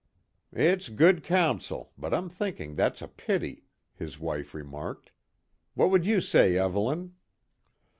"It's 0.51 0.89
good 0.89 1.23
counsel, 1.23 1.91
but 1.95 2.11
I'm 2.11 2.27
thinking 2.27 2.73
that's 2.73 3.03
a 3.03 3.07
pity," 3.07 3.65
his 3.93 4.19
wife 4.19 4.55
remarked. 4.55 5.11
"What 5.75 5.91
would 5.91 6.07
ye 6.07 6.19
say, 6.19 6.57
Evelyn?" 6.57 7.13